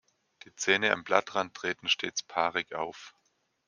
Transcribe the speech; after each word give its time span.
Die 0.45 0.55
Zähne 0.55 0.93
am 0.93 1.03
Blattrand 1.03 1.53
treten 1.53 1.87
stets 1.87 2.23
paarig 2.23 2.73
auf. 2.73 3.13